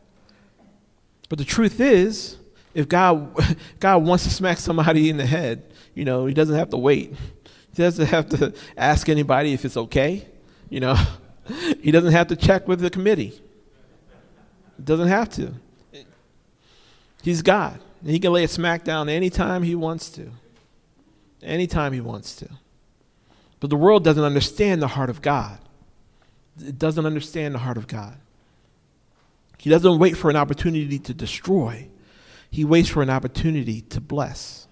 [1.29, 2.37] But the truth is,
[2.75, 3.35] if God,
[3.81, 7.15] God wants to smack somebody in the head, you know, he doesn't have to wait.
[7.77, 10.27] He doesn't have to ask anybody if it's okay.
[10.71, 10.97] You know,
[11.81, 13.39] he doesn't have to check with the committee.
[14.79, 15.53] He doesn't have to.
[17.23, 17.79] He's God.
[18.03, 20.31] He can lay a smack down anytime he wants to.
[21.43, 22.49] Anytime he wants to.
[23.61, 25.59] But the world doesn't understand the heart of God.
[26.59, 28.17] It doesn't understand the heart of God.
[29.59, 31.89] He doesn't wait for an opportunity to destroy,
[32.51, 34.67] he waits for an opportunity to bless.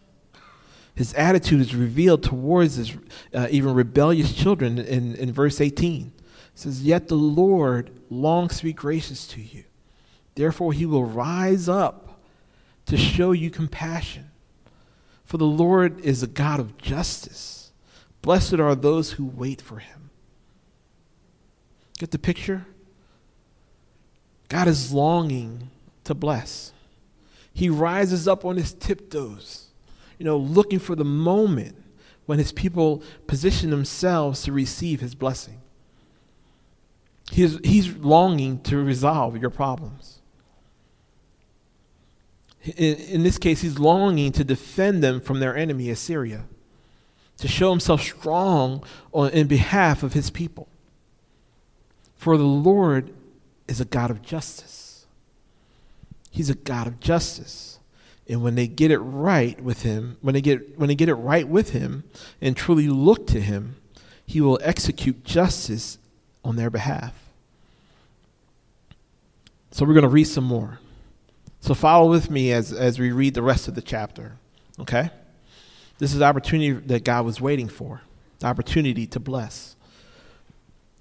[0.95, 2.97] His attitude is revealed towards his
[3.33, 6.13] uh, even rebellious children in, in verse 18.
[6.17, 6.23] It
[6.55, 9.65] says, Yet the Lord longs to be gracious to you.
[10.37, 12.21] Therefore, he will rise up
[12.87, 14.31] to show you compassion.
[15.25, 17.73] For the Lord is a God of justice.
[18.23, 20.11] Blessed are those who wait for him.
[21.99, 22.67] Get the picture?
[24.49, 25.71] God is longing
[26.05, 26.73] to bless.
[27.53, 29.64] He rises up on his tiptoes,
[30.19, 31.77] you know, looking for the moment
[32.27, 35.61] when his people position themselves to receive his blessing.
[37.31, 40.21] He's, he's longing to resolve your problems.
[42.65, 46.45] In, in this case, he's longing to defend them from their enemy, Assyria,
[47.39, 50.69] to show himself strong on, in behalf of his people.
[52.17, 53.13] For the Lord
[53.69, 55.07] is a God of justice.
[56.31, 57.74] He's a God of justice.
[58.29, 61.15] And when they get it right with him, when they get when they get it
[61.15, 62.05] right with him
[62.41, 63.77] and truly look to him,
[64.27, 65.99] he will execute justice
[66.45, 67.13] on their behalf.
[69.71, 70.79] So we're going to read some more.
[71.61, 74.37] So follow with me as, as we read the rest of the chapter.
[74.79, 75.11] Okay?
[75.99, 78.03] This is the opportunity that God was waiting for.
[78.39, 79.75] The opportunity to bless.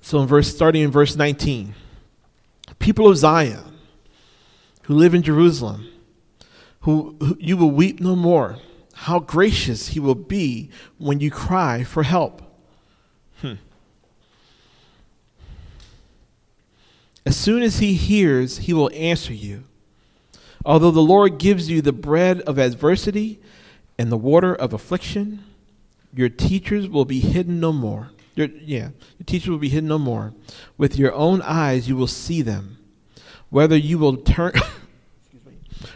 [0.01, 1.75] So in verse starting in verse 19
[2.79, 3.77] people of Zion
[4.83, 5.87] who live in Jerusalem,
[6.83, 8.57] who, who, you will weep no more.
[8.93, 12.41] How gracious he will be when you cry for help.
[13.41, 13.53] Hmm.
[17.25, 19.63] As soon as he hears, he will answer you.
[20.65, 23.39] Although the Lord gives you the bread of adversity
[23.97, 25.43] and the water of affliction,
[26.13, 28.11] your teachers will be hidden no more.
[28.35, 30.33] Your, yeah, your teachers will be hidden no more.
[30.77, 32.77] With your own eyes you will see them.
[33.49, 34.53] Whether you will turn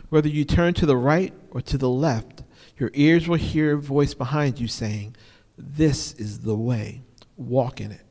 [0.10, 2.44] whether you turn to the right or to the left,
[2.78, 5.16] your ears will hear a voice behind you saying,
[5.58, 7.02] This is the way,
[7.36, 8.02] walk in it.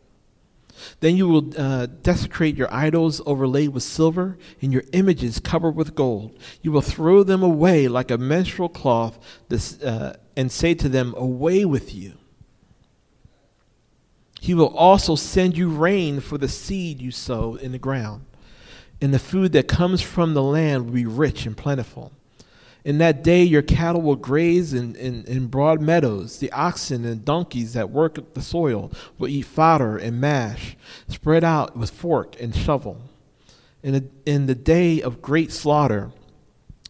[1.01, 5.95] Then you will uh, desecrate your idols overlaid with silver and your images covered with
[5.95, 6.39] gold.
[6.63, 11.15] You will throw them away like a menstrual cloth this, uh, and say to them,
[11.17, 12.15] Away with you.
[14.41, 18.26] He will also send you rain for the seed you sow in the ground,
[19.01, 22.13] and the food that comes from the land will be rich and plentiful.
[22.85, 26.39] In that day, your cattle will graze in, in, in, broad meadows.
[26.39, 30.77] The oxen and donkeys that work the soil will eat fodder and mash,
[31.09, 33.03] spread out with fork and shovel.
[33.83, 36.13] In the, in the day of great slaughter,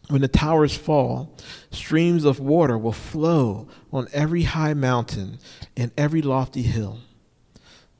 [0.08, 1.34] when the towers fall,
[1.70, 5.38] streams of water will flow on every high mountain
[5.76, 6.98] and every lofty hill.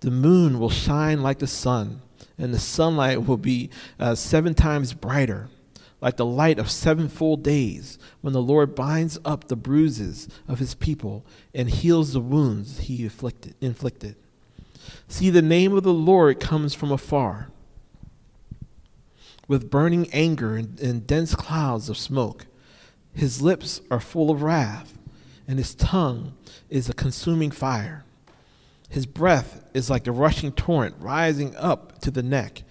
[0.00, 2.02] The moon will shine like the sun,
[2.38, 5.48] and the sunlight will be uh, seven times brighter
[6.00, 10.58] like the light of seven full days, when the Lord binds up the bruises of
[10.58, 13.54] his people and heals the wounds he inflicted.
[13.60, 14.14] inflicted.
[15.08, 17.48] See, the name of the Lord comes from afar,
[19.48, 22.46] with burning anger and, and dense clouds of smoke.
[23.12, 24.98] His lips are full of wrath,
[25.48, 26.34] and his tongue
[26.68, 28.04] is a consuming fire.
[28.88, 32.62] His breath is like the rushing torrent rising up to the neck.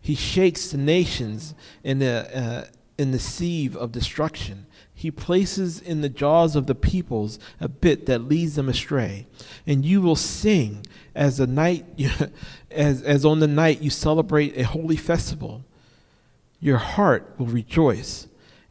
[0.00, 2.64] He shakes the nations in the, uh,
[2.98, 4.66] in the sieve of destruction.
[4.92, 9.26] He places in the jaws of the peoples a bit that leads them astray.
[9.66, 11.84] And you will sing as the night
[12.70, 15.64] as, as on the night you celebrate a holy festival.
[16.60, 18.28] Your heart will rejoice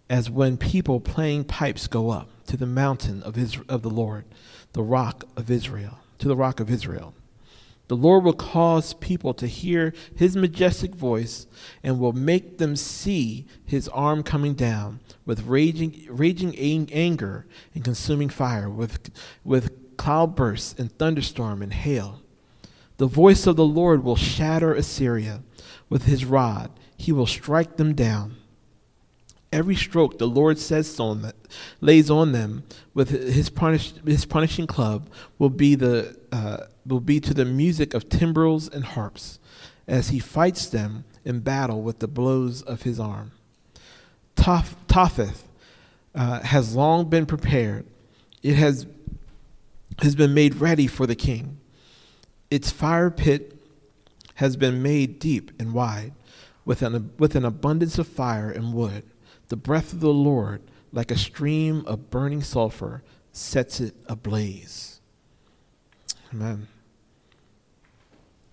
[0.09, 4.25] as when people playing pipes go up to the mountain of, Israel, of the Lord,
[4.73, 7.13] the rock of Israel, to the rock of Israel.
[7.89, 11.47] The Lord will cause people to hear his majestic voice
[11.83, 17.45] and will make them see his arm coming down with raging, raging anger
[17.75, 19.11] and consuming fire, with,
[19.43, 22.21] with cloudbursts and thunderstorm and hail.
[22.97, 25.43] The voice of the Lord will shatter Assyria.
[25.89, 28.37] With his rod, he will strike them down.
[29.53, 31.33] Every stroke the Lord says on them,
[31.79, 32.63] lays on them
[32.95, 37.93] with his, punish, his punishing club will be, the, uh, will be to the music
[37.93, 39.37] of timbrels and harps
[39.87, 43.31] as he fights them in battle with the blows of his arm.
[44.35, 45.43] Toph, Topheth
[46.15, 47.85] uh, has long been prepared.
[48.41, 48.87] It has,
[49.99, 51.59] has been made ready for the king.
[52.49, 53.55] Its fire pit
[54.35, 56.13] has been made deep and wide,
[56.65, 59.03] with an, with an abundance of fire and wood.
[59.53, 64.99] The breath of the Lord, like a stream of burning sulfur, sets it ablaze.
[66.33, 66.67] Amen.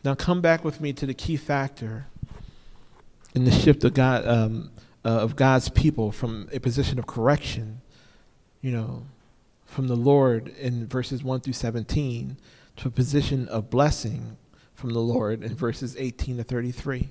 [0.05, 2.09] Now come back with me to the key factor
[3.35, 4.73] in the shift of God um,
[5.03, 7.81] uh, of God's people from a position of correction,
[8.61, 9.07] you know,
[9.65, 12.37] from the Lord in verses one through seventeen,
[12.77, 14.37] to a position of blessing
[14.75, 17.09] from the Lord in verses eighteen to thirty-three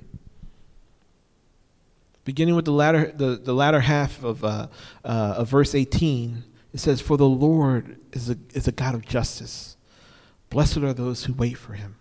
[2.29, 4.67] beginning with the latter, the, the latter half of, uh,
[5.03, 6.43] uh, of verse 18,
[6.75, 9.75] it says, For the Lord is a, is a God of justice.
[10.51, 11.95] Blessed are those who wait for him.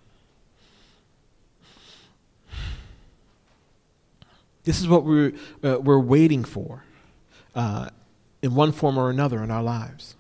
[4.65, 5.33] This is what we're,
[5.65, 6.85] uh, we're waiting for
[7.55, 7.89] uh,
[8.43, 10.15] in one form or another in our lives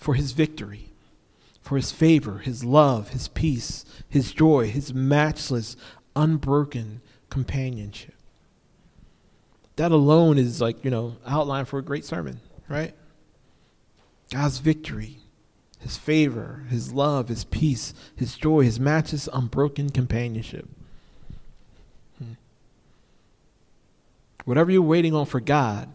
[0.00, 0.86] for his victory,
[1.60, 5.76] for his favor, his love, his peace, his joy, his matchless,
[6.16, 8.11] unbroken companionship
[9.76, 12.94] that alone is like, you know, outline for a great sermon, right?
[14.30, 15.18] God's victory,
[15.80, 20.68] his favor, his love, his peace, his joy, his matchless, unbroken companionship.
[22.18, 22.32] Hmm.
[24.44, 25.88] Whatever you're waiting on for God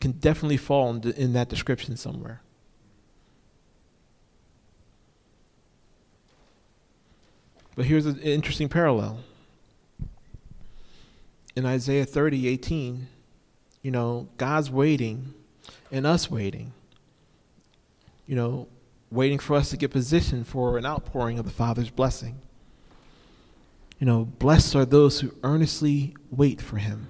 [0.00, 2.40] can definitely fall in, in that description somewhere.
[7.74, 9.20] But here's an interesting parallel
[11.58, 13.08] in Isaiah 30, 18,
[13.82, 15.34] you know, God's waiting
[15.90, 16.72] and us waiting.
[18.28, 18.68] You know,
[19.10, 22.36] waiting for us to get positioned for an outpouring of the Father's blessing.
[23.98, 27.08] You know, blessed are those who earnestly wait for him.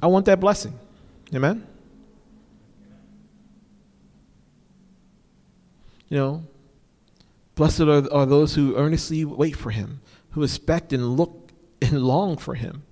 [0.00, 0.78] I want that blessing.
[1.34, 1.66] Amen?
[6.08, 6.44] You know,
[7.56, 11.50] blessed are, are those who earnestly wait for him, who expect and look
[11.82, 12.84] and long for him.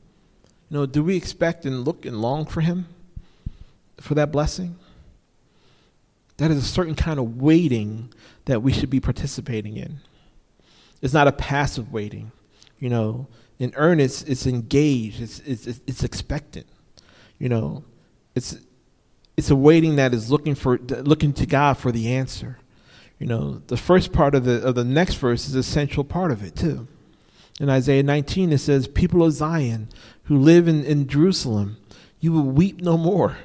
[0.72, 2.86] Know, do we expect and look and long for Him
[4.00, 4.76] for that blessing?
[6.38, 8.10] That is a certain kind of waiting
[8.46, 9.98] that we should be participating in.
[11.02, 12.32] It's not a passive waiting.
[12.78, 13.26] You know,
[13.58, 16.66] in earnest, it's engaged, it's, it's, it's expectant.
[17.38, 17.84] You know,
[18.34, 18.56] it's,
[19.36, 22.58] it's a waiting that is looking, for, looking to God for the answer.
[23.18, 26.32] You know, the first part of the, of the next verse is a central part
[26.32, 26.88] of it, too.
[27.60, 29.88] In Isaiah 19, it says, People of Zion
[30.24, 31.76] who live in, in Jerusalem,
[32.20, 33.36] you will weep no more.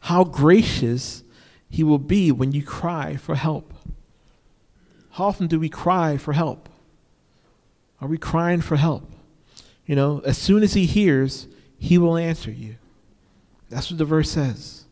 [0.00, 1.22] How gracious
[1.68, 3.72] he will be when you cry for help.
[5.12, 6.68] How often do we cry for help?
[8.00, 9.10] Are we crying for help?
[9.86, 12.76] You know, as soon as he hears, he will answer you.
[13.68, 14.84] That's what the verse says.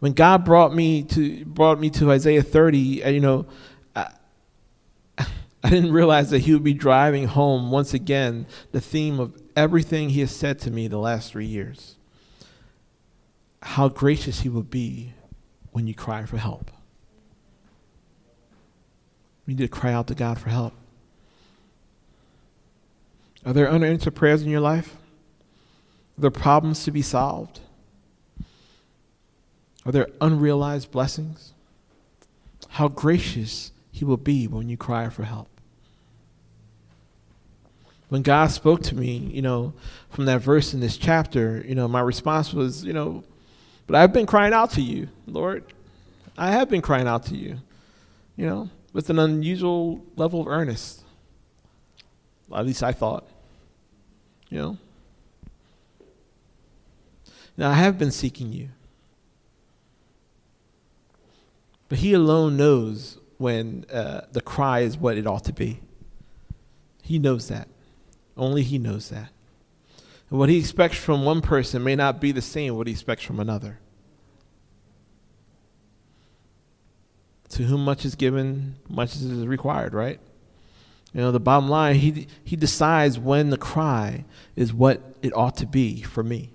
[0.00, 3.46] When God brought me to brought me to Isaiah 30, uh, you know,
[5.62, 10.10] I didn't realize that he would be driving home once again the theme of everything
[10.10, 11.96] he has said to me the last three years.
[13.62, 15.12] How gracious he will be
[15.72, 16.70] when you cry for help.
[19.46, 20.72] We need to cry out to God for help.
[23.44, 24.96] Are there unanswered prayers in your life?
[26.16, 27.60] Are there problems to be solved?
[29.84, 31.52] Are there unrealized blessings?
[32.70, 35.49] How gracious he will be when you cry for help.
[38.10, 39.72] When God spoke to me, you know,
[40.10, 43.22] from that verse in this chapter, you know, my response was, you know,
[43.86, 45.64] but I've been crying out to you, Lord.
[46.36, 47.58] I have been crying out to you,
[48.36, 51.02] you know, with an unusual level of earnest.
[52.52, 53.28] At least I thought,
[54.48, 54.78] you know.
[57.56, 58.70] Now, I have been seeking you.
[61.88, 65.80] But He alone knows when uh, the cry is what it ought to be.
[67.04, 67.68] He knows that.
[68.36, 69.30] Only He knows that.
[70.30, 73.24] And what He expects from one person may not be the same what He expects
[73.24, 73.78] from another.
[77.50, 80.20] To whom much is given, much is required, right?
[81.12, 84.24] You know, the bottom line, he, he decides when the cry
[84.54, 86.50] is what it ought to be for me.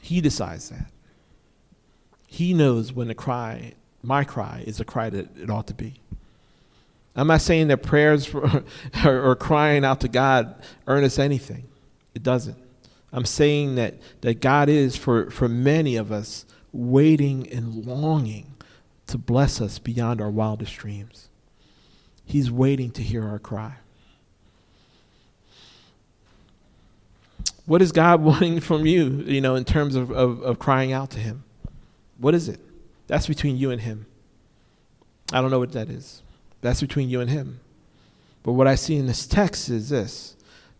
[0.00, 0.90] He decides that.
[2.26, 6.00] He knows when the cry my cry is a cry that it ought to be.
[7.20, 8.64] I'm not saying that prayers for,
[9.04, 10.54] or, crying out to God
[10.86, 11.68] earn us anything.
[12.14, 12.56] It doesn't.
[13.12, 18.54] I'm saying that, that God is, for, for many of us, waiting and longing
[19.08, 21.28] to bless us beyond our wildest dreams.
[22.24, 23.74] He's waiting to hear our cry.
[27.66, 31.10] What is God wanting from you, you know, in terms of, of, of crying out
[31.10, 31.44] to Him?
[32.16, 32.60] What is it?
[33.08, 34.06] That's between you and Him.
[35.34, 36.22] I don't know what that is.
[36.60, 37.60] That's between you and Him.
[38.42, 40.36] But what I see in this text is this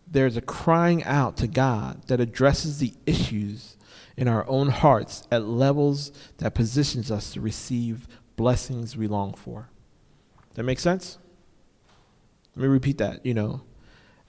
[0.09, 3.77] there's a crying out to God that addresses the issues
[4.17, 9.69] in our own hearts at levels that positions us to receive blessings we long for.
[10.55, 11.17] That makes sense?
[12.55, 13.25] Let me repeat that.
[13.25, 13.61] You know,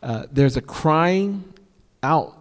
[0.02, 1.52] uh, there's a crying
[2.02, 2.36] out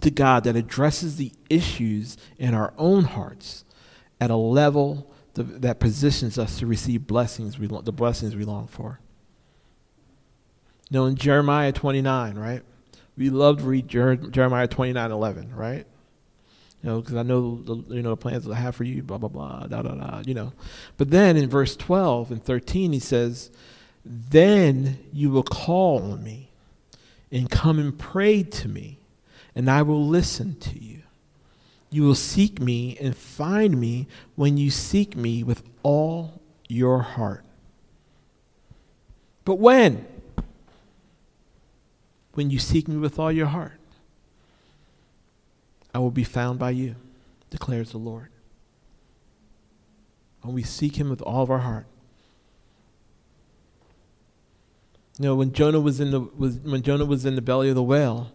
[0.00, 3.64] to God that addresses the issues in our own hearts
[4.20, 5.12] at a level
[5.42, 9.00] that positions us to receive blessings we, the blessings we long for.
[10.90, 12.62] You know, in Jeremiah 29, right?
[13.16, 15.86] We love to read Jer- Jeremiah 29, 11, right?
[16.82, 19.18] You know, because I know the you know the plans I have for you, blah
[19.18, 20.22] blah blah, da da da.
[20.24, 20.52] You know,
[20.96, 23.50] but then in verse 12 and 13, he says,
[24.04, 26.50] "Then you will call on me,
[27.32, 28.98] and come and pray to me,
[29.54, 31.02] and I will listen to you.
[31.96, 37.42] You will seek me and find me when you seek me with all your heart."
[39.46, 40.06] But when?
[42.34, 43.80] When you seek me with all your heart.
[45.94, 46.96] I will be found by you,
[47.48, 48.28] declares the Lord.
[50.42, 51.86] When we seek him with all of our heart.
[55.18, 57.74] You know, when Jonah was in the was when Jonah was in the belly of
[57.74, 58.32] the whale,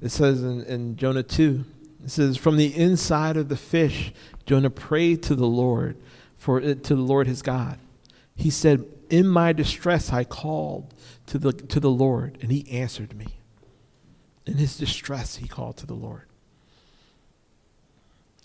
[0.00, 1.66] it says in, in Jonah two,
[2.04, 4.12] it says, From the inside of the fish,
[4.46, 5.96] Jonah prayed to the Lord,
[6.36, 7.78] for it, to the Lord his God.
[8.34, 10.94] He said, In my distress I called
[11.26, 13.26] to the to the Lord, and he answered me.
[14.46, 16.22] In his distress he called to the Lord.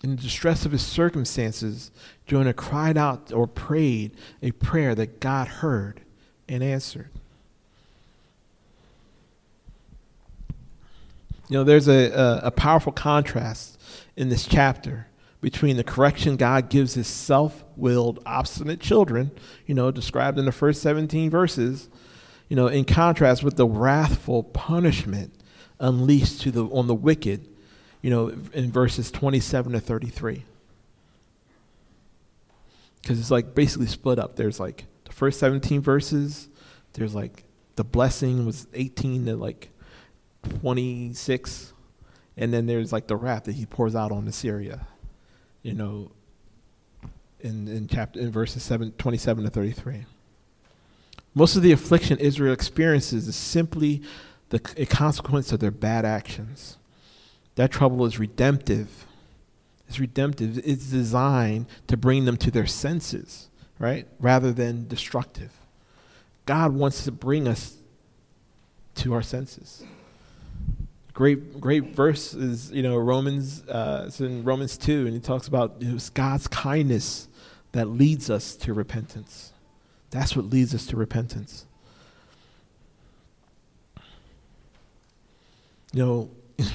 [0.04, 1.90] In the distress of his circumstances,
[2.26, 6.02] Jonah cried out or prayed a prayer that God heard
[6.48, 7.10] and answered.
[11.48, 13.80] You know, there's a, a, a, powerful contrast
[14.16, 15.06] in this chapter
[15.40, 19.30] between the correction God gives his self willed, obstinate children,
[19.66, 21.88] you know, described in the first 17 verses,
[22.48, 25.32] you know, in contrast with the wrathful punishment
[25.80, 27.48] unleashed to the, on the wicked
[28.02, 30.44] you know, in verses 27 to 33.
[33.02, 34.36] Because it's like basically split up.
[34.36, 36.48] There's like the first 17 verses,
[36.94, 37.44] there's like
[37.76, 39.70] the blessing was 18 to like
[40.60, 41.72] 26.
[42.36, 44.86] And then there's like the wrath that he pours out on Assyria,
[45.62, 46.10] you know,
[47.40, 50.04] in, in chapter in verses 7, 27 to 33.
[51.34, 54.02] Most of the affliction Israel experiences is simply
[54.50, 56.78] the, a consequence of their bad actions.
[57.56, 59.06] That trouble is redemptive.
[59.88, 60.58] It's redemptive.
[60.58, 64.06] It's designed to bring them to their senses, right?
[64.20, 65.52] Rather than destructive.
[66.46, 67.76] God wants to bring us
[68.96, 69.84] to our senses.
[71.18, 73.66] Great, great verse is you know Romans.
[73.66, 77.26] Uh, it's in Romans two, and he talks about it God's kindness
[77.72, 79.52] that leads us to repentance.
[80.10, 81.66] That's what leads us to repentance.
[85.92, 86.30] You know,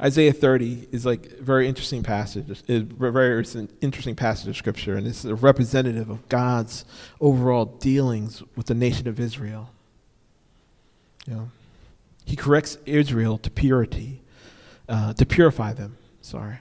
[0.00, 2.62] Isaiah 30 is like a very interesting passage.
[2.68, 3.44] A very
[3.80, 6.84] interesting passage of scripture, and it's a representative of God's
[7.20, 9.70] overall dealings with the nation of Israel.
[11.26, 11.50] You know,
[12.26, 14.20] he corrects Israel to purity,
[14.88, 15.96] uh, to purify them.
[16.20, 16.58] Sorry,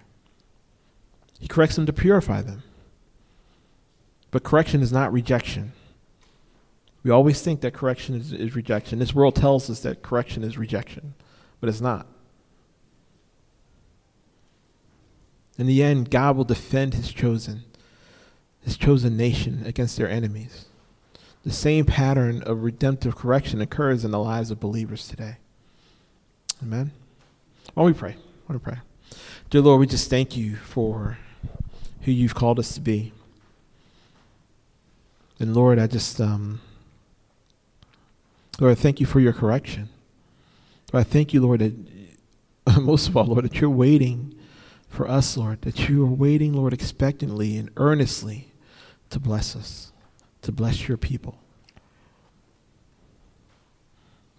[1.39, 2.63] he corrects them to purify them.
[4.31, 5.73] But correction is not rejection.
[7.03, 8.99] We always think that correction is, is rejection.
[8.99, 11.13] This world tells us that correction is rejection,
[11.59, 12.07] but it's not.
[15.57, 17.63] In the end, God will defend his chosen,
[18.61, 20.65] his chosen nation against their enemies.
[21.43, 25.37] The same pattern of redemptive correction occurs in the lives of believers today.
[26.61, 26.91] Amen.
[27.75, 28.11] Don't we pray?
[28.45, 28.79] Why don't we pray?
[29.49, 31.17] Dear Lord, we just thank you for
[32.01, 33.11] who you've called us to be.
[35.39, 36.61] And Lord, I just, um,
[38.59, 39.89] Lord, I thank you for your correction.
[40.93, 41.73] Lord, I thank you, Lord, that
[42.81, 44.33] most of all, Lord, that you're waiting
[44.87, 48.53] for us, Lord, that you are waiting, Lord, expectantly and earnestly
[49.09, 49.91] to bless us,
[50.41, 51.37] to bless your people.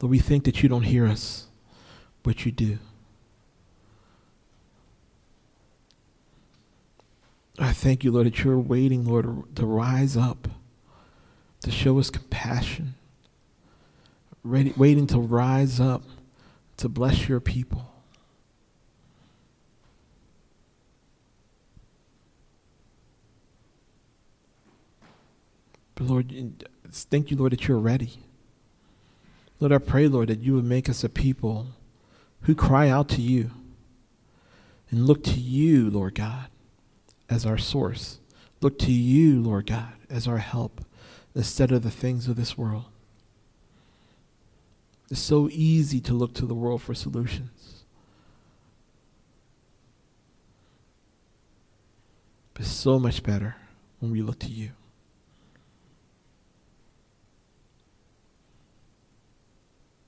[0.01, 1.47] Lord, we think that you don't hear us,
[2.27, 2.79] but you do.
[7.57, 10.49] I thank you, Lord, that you're waiting, Lord, to rise up
[11.63, 12.95] to show us compassion,
[14.43, 16.03] ready, waiting to rise up
[16.79, 17.93] to bless your people.
[25.95, 28.19] But Lord, thank you, Lord, that you're ready.
[29.61, 31.69] Lord, I pray, Lord, that you would make us a people
[32.47, 33.51] who cry out to you
[34.89, 36.47] and look to you, Lord God,
[37.29, 38.21] as our source.
[38.61, 40.85] Look to you, Lord God, as our help
[41.35, 42.85] instead of the things of this world.
[45.11, 47.85] It's so easy to look to the world for solutions.
[52.55, 53.57] But so much better
[53.99, 54.71] when we look to you.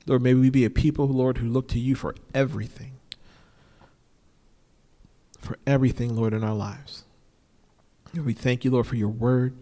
[0.08, 2.92] Lord, may we be a people, Lord, who look to you for everything.
[5.40, 7.04] For everything, Lord, in our lives.
[8.12, 9.56] And we thank you, Lord, for your word.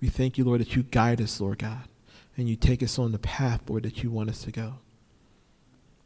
[0.00, 1.84] We thank you, Lord, that you guide us, Lord God,
[2.36, 4.74] and you take us on the path, Lord, that you want us to go.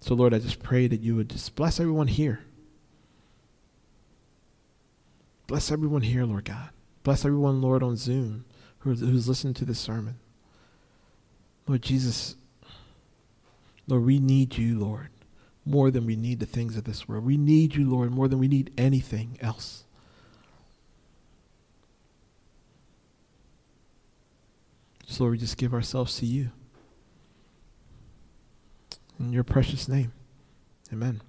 [0.01, 2.41] So, Lord, I just pray that you would just bless everyone here.
[5.47, 6.69] Bless everyone here, Lord God.
[7.03, 8.45] Bless everyone, Lord, on Zoom
[8.87, 10.19] who's, who's listening to this sermon.
[11.67, 12.37] Lord Jesus,
[13.87, 15.09] Lord, we need you, Lord,
[15.65, 17.25] more than we need the things of this world.
[17.25, 19.85] We need you, Lord, more than we need anything else.
[25.07, 26.51] So, Lord, we just give ourselves to you.
[29.19, 30.13] In your precious name.
[30.93, 31.23] Amen.